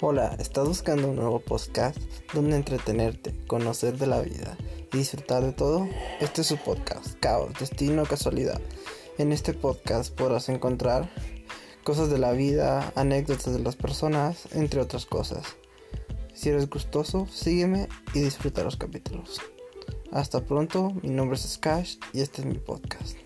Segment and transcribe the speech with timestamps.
[0.00, 1.98] Hola, ¿estás buscando un nuevo podcast
[2.32, 4.56] donde entretenerte, conocer de la vida
[4.92, 5.88] y disfrutar de todo?
[6.20, 8.60] Este es su podcast, Caos, Destino, Casualidad.
[9.18, 11.10] En este podcast podrás encontrar
[11.82, 15.56] cosas de la vida, anécdotas de las personas, entre otras cosas.
[16.32, 19.40] Si eres gustoso, sígueme y disfruta los capítulos.
[20.12, 23.16] Hasta pronto, mi nombre es Skash y este es mi podcast.